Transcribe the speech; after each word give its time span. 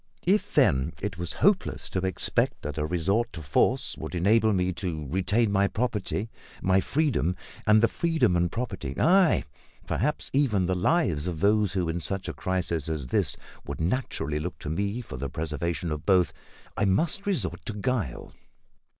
If, 0.25 0.55
then, 0.55 0.93
it 0.99 1.19
was 1.19 1.33
hopeless 1.45 1.87
to 1.91 1.99
expect 1.99 2.63
that 2.63 2.79
a 2.79 2.87
resort 2.87 3.31
to 3.33 3.41
force 3.43 3.95
would 3.99 4.15
enable 4.15 4.51
me 4.51 4.73
to 4.73 5.05
retain 5.07 5.51
my 5.51 5.67
property, 5.67 6.31
my 6.59 6.79
freedom, 6.81 7.35
and 7.67 7.83
the 7.83 7.87
freedom 7.87 8.35
and 8.35 8.51
property, 8.51 8.95
ay, 8.99 9.43
perhaps 9.85 10.31
even 10.33 10.65
the 10.65 10.73
lives 10.73 11.27
of 11.27 11.39
those 11.39 11.73
who, 11.73 11.87
in 11.87 11.99
such 11.99 12.27
a 12.27 12.33
crisis 12.33 12.89
as 12.89 13.05
this, 13.09 13.37
would 13.67 13.79
naturally 13.79 14.39
look 14.39 14.57
to 14.57 14.69
me 14.71 15.01
for 15.01 15.17
the 15.17 15.29
preservation 15.29 15.91
of 15.91 16.03
both, 16.03 16.33
I 16.75 16.85
must 16.85 17.27
resort 17.27 17.63
to 17.67 17.73
guile. 17.73 18.33